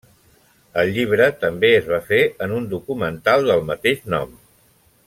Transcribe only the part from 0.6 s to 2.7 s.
El llibre també es va fer en un